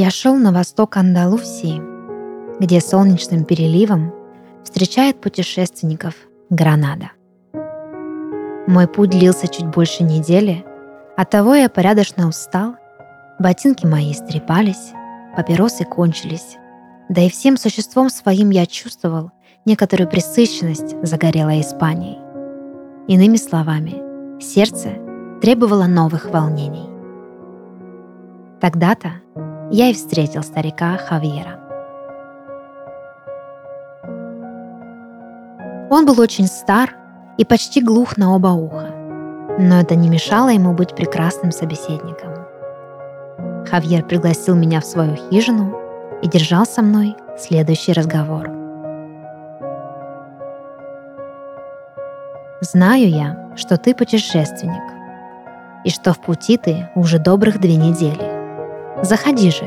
[0.00, 1.82] Я шел на восток Андалусии,
[2.60, 4.14] где солнечным переливом
[4.62, 6.14] встречает путешественников
[6.50, 7.10] Гранада.
[8.68, 10.64] Мой путь длился чуть больше недели,
[11.16, 12.76] оттого я порядочно устал,
[13.40, 14.92] ботинки мои истрепались,
[15.36, 16.58] папиросы кончились,
[17.08, 19.32] да и всем существом своим я чувствовал
[19.64, 22.20] некоторую пресыщенность загорелой Испанией.
[23.08, 24.90] Иными словами, сердце
[25.42, 26.88] требовало новых волнений.
[28.60, 29.14] Тогда-то
[29.70, 31.58] я и встретил старика Хавьера.
[35.90, 36.94] Он был очень стар
[37.36, 38.90] и почти глух на оба уха,
[39.58, 42.34] но это не мешало ему быть прекрасным собеседником.
[43.66, 45.76] Хавьер пригласил меня в свою хижину
[46.22, 48.50] и держал со мной следующий разговор.
[52.60, 54.82] «Знаю я, что ты путешественник,
[55.84, 58.37] и что в пути ты уже добрых две недели.
[59.02, 59.64] Заходи же,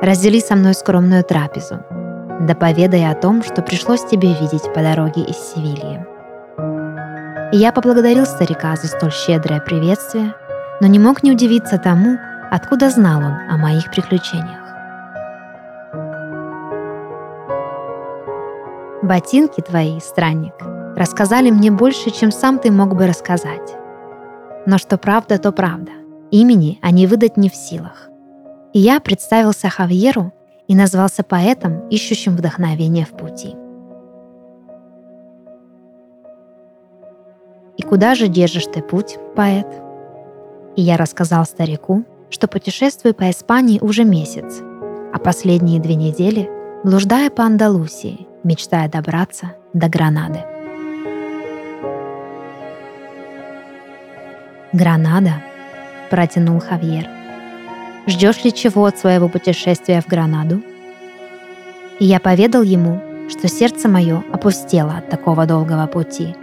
[0.00, 1.80] раздели со мной скромную трапезу,
[2.40, 6.06] да поведай о том, что пришлось тебе видеть по дороге из Севильи.
[7.52, 10.34] Я поблагодарил старика за столь щедрое приветствие,
[10.80, 12.16] но не мог не удивиться тому,
[12.50, 14.60] откуда знал он о моих приключениях.
[19.02, 20.54] Ботинки твои, странник,
[20.96, 23.76] рассказали мне больше, чем сам ты мог бы рассказать.
[24.64, 25.90] Но что правда, то правда.
[26.30, 28.09] Имени они выдать не в силах.
[28.72, 30.32] И я представился Хавьеру
[30.68, 33.56] и назвался поэтом, ищущим вдохновение в пути.
[37.76, 39.66] «И куда же держишь ты путь, поэт?»
[40.76, 44.60] И я рассказал старику, что путешествую по Испании уже месяц,
[45.12, 46.48] а последние две недели
[46.84, 50.44] блуждая по Андалусии, мечтая добраться до Гранады.
[54.72, 55.42] «Гранада?»–
[56.10, 57.08] протянул Хавьер–
[58.06, 60.62] Ждешь ли чего от своего путешествия в Гранаду?
[61.98, 66.34] И я поведал ему, что сердце мое опустело от такого долгого пути,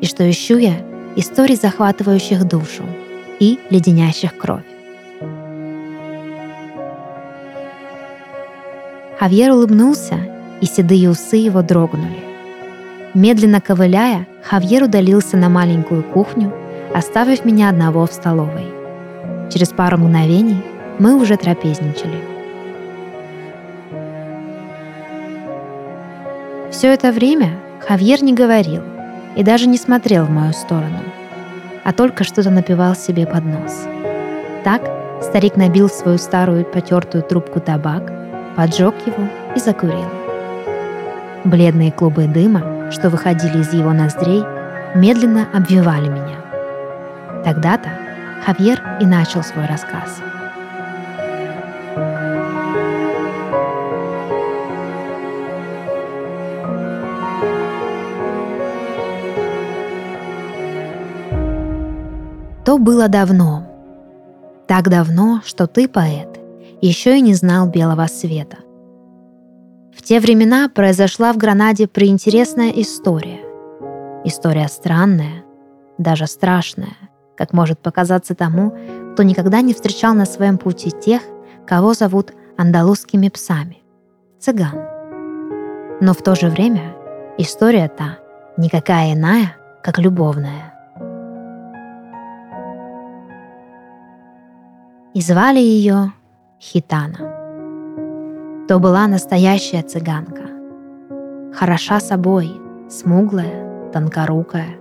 [0.00, 0.74] и что ищу я
[1.16, 2.82] историй, захватывающих душу
[3.38, 4.64] и леденящих кровь.
[9.18, 10.18] Хавьер улыбнулся,
[10.60, 12.24] и седые усы его дрогнули.
[13.14, 16.52] Медленно ковыляя, Хавьер удалился на маленькую кухню,
[16.94, 18.66] оставив меня одного в столовой.
[19.52, 20.62] Через пару мгновений
[20.98, 22.32] мы уже трапезничали.
[26.70, 28.82] Все это время Хавьер не говорил
[29.36, 30.98] и даже не смотрел в мою сторону,
[31.84, 33.86] а только что-то напивал себе под нос.
[34.64, 34.82] Так
[35.22, 38.12] старик набил свою старую потертую трубку табак,
[38.56, 40.08] поджег его и закурил.
[41.44, 44.42] Бледные клубы дыма, что выходили из его ноздрей,
[44.94, 47.42] медленно обвивали меня.
[47.44, 47.90] Тогда-то
[48.44, 50.20] Хавьер и начал свой рассказ–
[62.72, 63.64] То было давно.
[64.66, 66.40] Так давно, что ты, поэт,
[66.80, 68.56] еще и не знал белого света.
[69.94, 73.40] В те времена произошла в Гранаде преинтересная история.
[74.24, 75.44] История странная,
[75.98, 76.96] даже страшная,
[77.36, 78.74] как может показаться тому,
[79.12, 81.20] кто никогда не встречал на своем пути тех,
[81.66, 83.82] кого зовут андалузскими псами–
[84.40, 84.80] цыган.
[86.00, 86.94] Но в то же время
[87.36, 88.16] история та
[88.56, 90.71] никакая иная, как любовная.
[95.14, 96.12] И звали ее
[96.60, 97.18] Хитана.
[98.68, 100.42] То была настоящая цыганка.
[101.54, 102.52] Хороша собой,
[102.88, 104.76] смуглая, тонкорукая.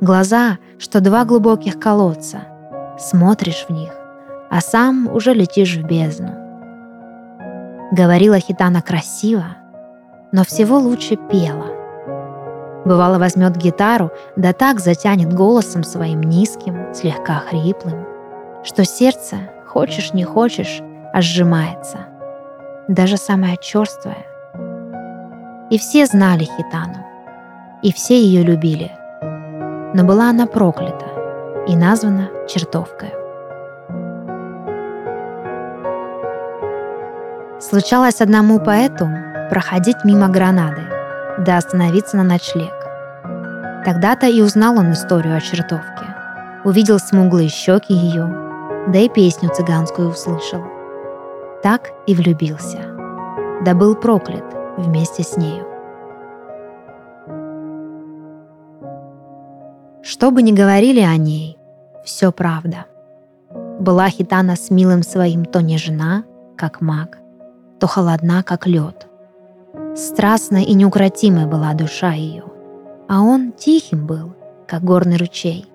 [0.00, 2.42] Глаза, что два глубоких колодца.
[2.98, 3.92] Смотришь в них,
[4.50, 6.30] а сам уже летишь в бездну.
[7.90, 9.56] Говорила Хитана красиво,
[10.30, 11.66] но всего лучше пела.
[12.84, 18.04] Бывало возьмет гитару, да так затянет голосом своим низким, слегка хриплым,
[18.62, 19.36] что сердце
[19.74, 20.82] хочешь не хочешь,
[21.12, 22.06] а сжимается.
[22.86, 24.24] Даже самая черствая.
[25.68, 27.04] И все знали Хитану,
[27.82, 28.92] и все ее любили.
[29.94, 31.06] Но была она проклята
[31.66, 33.12] и названа чертовкой.
[37.60, 39.08] Случалось одному поэту
[39.50, 40.82] проходить мимо Гранады,
[41.38, 42.72] да остановиться на ночлег.
[43.84, 46.06] Тогда-то и узнал он историю о чертовке.
[46.64, 48.43] Увидел смуглые щеки ее,
[48.88, 50.62] да и песню цыганскую услышал.
[51.62, 52.96] Так и влюбился.
[53.64, 54.44] Да был проклят
[54.76, 55.66] вместе с нею.
[60.02, 61.58] Что бы ни говорили о ней,
[62.04, 62.86] все правда.
[63.80, 66.24] Была Хитана с милым своим то не жена,
[66.56, 67.18] как маг,
[67.84, 69.06] что холодна, как лед.
[69.94, 72.44] Страстной и неукротимой была душа ее,
[73.10, 74.32] а он тихим был,
[74.66, 75.66] как горный ручей.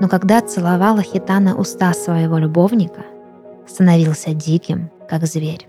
[0.00, 3.02] Но когда целовала Хитана уста своего любовника,
[3.66, 5.68] становился диким, как зверь.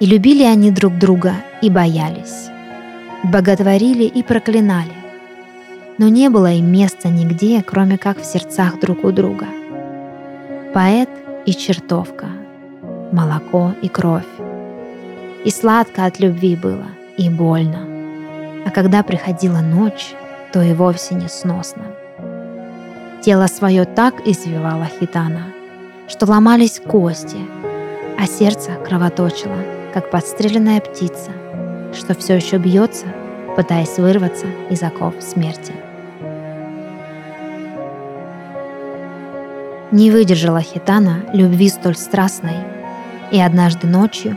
[0.00, 2.48] И любили они друг друга и боялись,
[3.22, 4.92] боготворили и проклинали,
[5.98, 9.46] но не было им места нигде, кроме как в сердцах друг у друга.
[10.74, 11.10] Поэт
[11.46, 12.26] и чертовка,
[13.12, 14.26] молоко и кровь.
[15.44, 16.86] И сладко от любви было,
[17.16, 17.91] и больно.
[18.64, 20.14] А когда приходила ночь,
[20.52, 21.84] то и вовсе несносно.
[23.22, 25.46] Тело свое так извивала хитана,
[26.08, 27.38] что ломались кости,
[28.18, 29.58] а сердце кровоточило,
[29.94, 31.30] как подстреленная птица,
[31.94, 33.06] что все еще бьется,
[33.56, 35.72] пытаясь вырваться из оков смерти.
[39.92, 42.56] Не выдержала Хитана любви столь страстной
[43.30, 44.36] и однажды ночью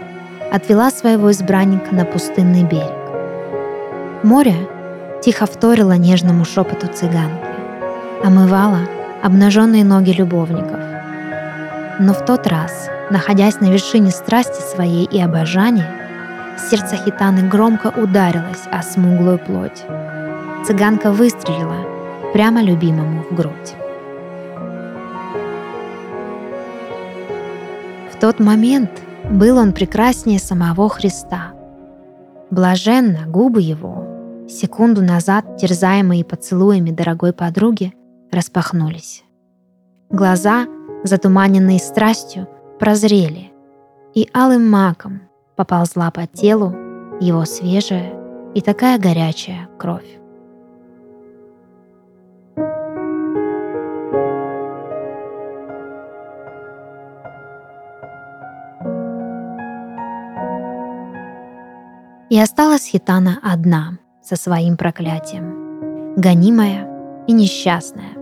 [0.51, 3.04] отвела своего избранника на пустынный берег.
[4.25, 4.55] Море
[5.21, 7.45] тихо вторило нежному шепоту цыганки,
[8.23, 8.79] омывало
[9.21, 10.79] обнаженные ноги любовников.
[11.99, 15.87] Но в тот раз, находясь на вершине страсти своей и обожания,
[16.71, 19.83] сердце Хитаны громко ударилось о смуглую плоть.
[20.65, 21.85] Цыганка выстрелила
[22.33, 23.75] прямо любимому в грудь.
[28.11, 28.89] В тот момент
[29.29, 31.51] был он прекраснее самого Христа.
[32.49, 34.04] Блаженно губы его,
[34.47, 37.93] секунду назад терзаемые поцелуями дорогой подруги,
[38.31, 39.23] распахнулись.
[40.09, 40.67] Глаза,
[41.03, 42.47] затуманенные страстью,
[42.79, 43.51] прозрели,
[44.13, 45.21] и алым маком
[45.55, 46.75] поползла по телу
[47.19, 48.13] его свежая
[48.53, 50.05] и такая горячая кровь.
[62.29, 66.87] И осталась Хитана одна со своим проклятием, гонимая
[67.27, 68.15] и несчастная.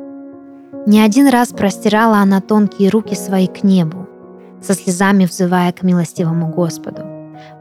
[0.85, 4.07] Не один раз простирала она тонкие руки свои к небу,
[4.61, 7.03] со слезами взывая к милостивому Господу,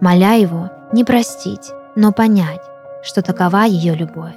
[0.01, 2.61] моля его не простить, но понять,
[3.05, 4.35] что такова ее любовь.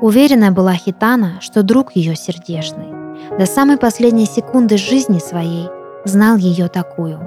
[0.00, 2.94] Уверена была Хитана, что друг ее сердечный
[3.38, 5.68] до самой последней секунды жизни своей
[6.04, 7.18] знал ее такую.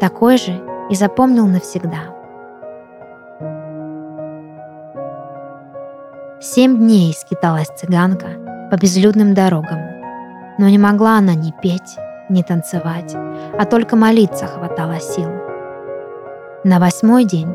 [0.00, 0.60] Такой же
[0.90, 2.10] и запомнил навсегда–
[6.38, 8.26] Семь дней скиталась цыганка
[8.70, 9.80] по безлюдным дорогам,
[10.58, 11.96] но не могла она ни петь,
[12.28, 13.14] ни танцевать,
[13.58, 15.30] а только молиться хватало сил.
[16.62, 17.48] На восьмой день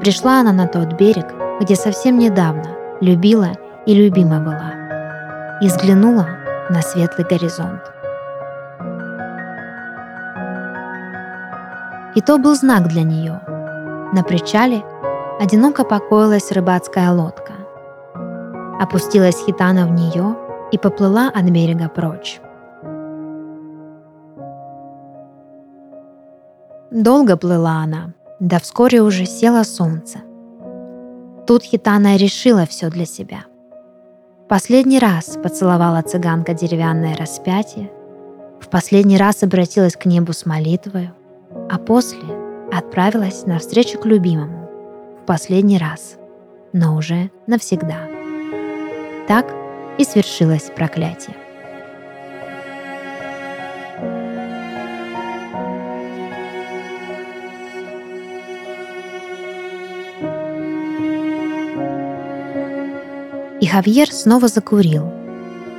[0.00, 1.26] пришла она на тот берег,
[1.60, 3.50] где совсем недавно любила
[3.86, 6.28] и любима была, и взглянула
[6.70, 7.82] на светлый горизонт.
[12.14, 13.40] И то был знак для нее.
[14.12, 14.84] На причале
[15.40, 17.57] одиноко покоилась рыбацкая лодка.
[18.80, 20.36] Опустилась хитана в нее
[20.72, 22.40] и поплыла от берега прочь.
[26.90, 30.20] Долго плыла она, да вскоре уже село солнце.
[31.46, 33.44] Тут хитана решила все для себя.
[34.48, 37.90] Последний раз поцеловала цыганка деревянное распятие,
[38.60, 41.10] в последний раз обратилась к небу с молитвой,
[41.70, 42.20] а после
[42.72, 44.68] отправилась навстречу к любимому
[45.22, 46.16] в последний раз,
[46.72, 48.17] но уже навсегда.
[49.28, 49.54] Так
[49.98, 51.36] и свершилось проклятие.
[63.60, 65.12] И Хавьер снова закурил,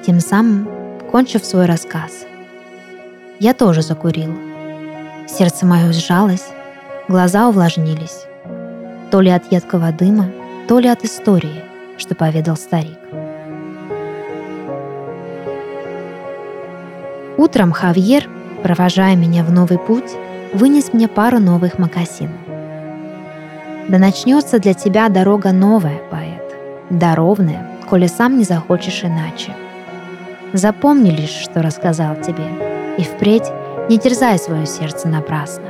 [0.05, 0.69] тем самым
[1.11, 2.27] кончив свой рассказ.
[3.39, 4.37] Я тоже закурил.
[5.27, 6.45] Сердце мое сжалось,
[7.07, 8.25] глаза увлажнились.
[9.09, 10.29] То ли от едкого дыма,
[10.67, 11.63] то ли от истории,
[11.97, 12.98] что поведал старик.
[17.39, 18.29] Утром Хавьер,
[18.63, 20.11] провожая меня в новый путь,
[20.53, 22.31] вынес мне пару новых мокасин.
[23.87, 26.53] Да начнется для тебя дорога новая, поэт,
[26.89, 29.55] да ровная, коли сам не захочешь иначе.
[30.51, 32.43] Запомни лишь, что рассказал тебе,
[32.97, 33.49] и впредь
[33.89, 35.69] не терзай свое сердце напрасно.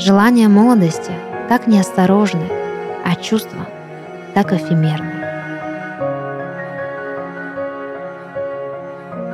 [0.00, 1.12] Желания молодости
[1.48, 2.48] так неосторожны,
[3.04, 3.68] а чувства
[4.34, 5.12] так эфемерны.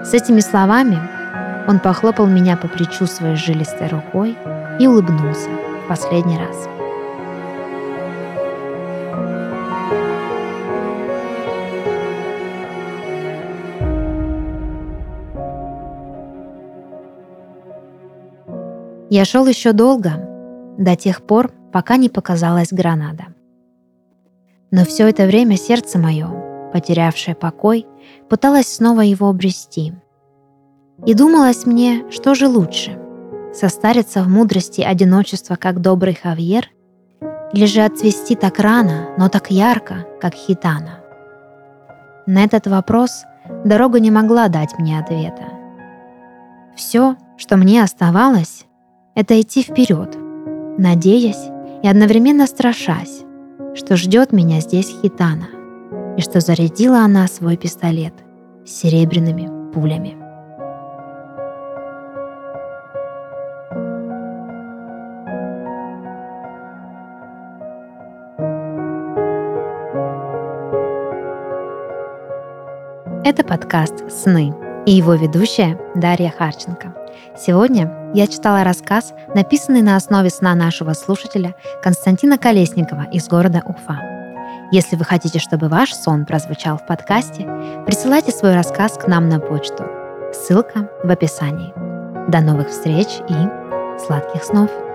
[0.04, 1.21] С этими словами
[1.68, 4.36] он похлопал меня по плечу своей жилистой рукой
[4.78, 5.48] и улыбнулся
[5.84, 6.68] в последний раз.
[19.10, 20.12] Я шел еще долго,
[20.78, 23.26] до тех пор, пока не показалась граната.
[24.70, 27.86] Но все это время сердце мое, потерявшее покой,
[28.30, 29.92] пыталось снова его обрести.
[31.04, 32.98] И думалось мне, что же лучше–
[33.54, 36.70] состариться в мудрости одиночества, как добрый Хавьер,
[37.52, 41.00] или же отцвести так рано, но так ярко, как Хитана.
[42.26, 43.24] На этот вопрос
[43.64, 45.44] дорога не могла дать мне ответа.
[46.76, 48.64] Все, что мне оставалось,
[49.14, 50.16] это идти вперед,
[50.78, 51.50] надеясь
[51.82, 53.22] и одновременно страшась,
[53.74, 55.48] что ждет меня здесь Хитана,
[56.16, 58.14] и что зарядила она свой пистолет
[58.64, 60.21] серебряными пулями.
[73.24, 74.52] Это подкаст «Сны»
[74.84, 76.92] и его ведущая Дарья Харченко.
[77.38, 84.00] Сегодня я читала рассказ, написанный на основе сна нашего слушателя Константина Колесникова из города Уфа.
[84.72, 87.46] Если вы хотите, чтобы ваш сон прозвучал в подкасте,
[87.86, 89.84] присылайте свой рассказ к нам на почту.
[90.32, 91.72] Ссылка в описании.
[92.28, 94.91] До новых встреч и сладких снов!